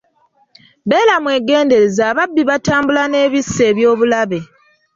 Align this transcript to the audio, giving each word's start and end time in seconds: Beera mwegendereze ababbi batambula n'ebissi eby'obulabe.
Beera 0.89 1.15
mwegendereze 1.23 2.01
ababbi 2.11 2.41
batambula 2.49 3.03
n'ebissi 3.07 3.61
eby'obulabe. 3.69 4.39